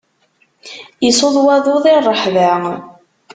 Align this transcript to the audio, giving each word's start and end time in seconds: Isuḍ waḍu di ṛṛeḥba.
Isuḍ 1.09 1.35
waḍu 1.45 1.77
di 1.83 1.93
ṛṛeḥba. 2.07 2.53